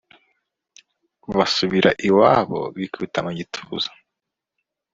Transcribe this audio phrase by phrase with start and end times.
[1.37, 3.89] basubira iwabo bikubita mu gituza